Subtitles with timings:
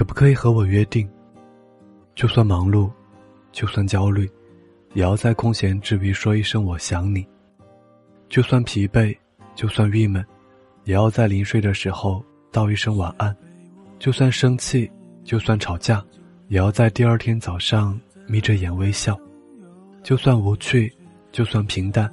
[0.00, 1.06] 可不可以和我约定？
[2.14, 2.90] 就算忙碌，
[3.52, 4.26] 就算焦虑，
[4.94, 7.22] 也要在空闲之余说一声我想你。
[8.30, 9.14] 就算疲惫，
[9.54, 10.24] 就算郁闷，
[10.84, 13.36] 也要在临睡的时候道一声晚安。
[13.98, 14.90] 就算生气，
[15.22, 16.02] 就算吵架，
[16.48, 19.14] 也要在第二天早上眯着眼微笑。
[20.02, 20.90] 就算无趣，
[21.30, 22.10] 就算平淡，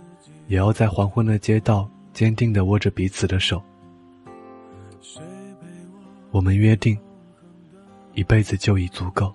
[0.47, 3.63] 也要在黄昏的街道坚定地握着彼此的手。
[6.31, 6.99] 我们约定，
[8.17, 9.31] 一辈子就已足够。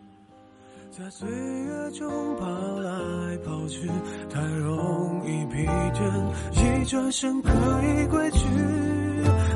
[0.91, 2.47] 在岁月中跑
[2.81, 3.89] 来跑去，
[4.29, 5.65] 太容易疲
[5.95, 6.03] 倦，
[6.53, 8.41] 一转身可以归去。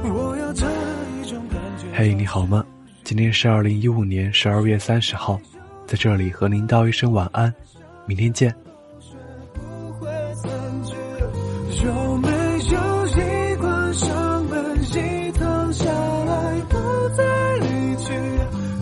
[0.05, 1.89] 我要这一种感觉。
[1.93, 2.65] 嘿，你好吗？
[3.03, 5.41] 今天是二零一五年十二月三十号，
[5.89, 7.53] 在这里和您道一声晚安，
[8.07, 8.55] 明天见。
[11.85, 12.26] 有没有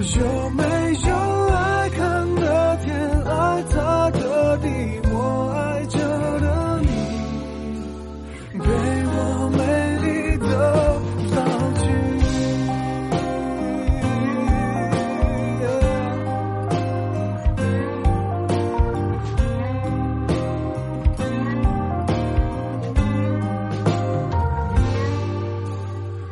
[0.05, 0.63] 有没
[1.09, 1.15] 有
[1.49, 4.69] 爱看的天爱踏的地
[5.11, 5.99] 我爱着
[6.41, 6.89] 的你。
[8.59, 9.63] 给我美
[10.05, 10.45] 丽的
[11.35, 11.41] 道
[11.81, 11.85] 具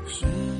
[0.06, 0.51] 是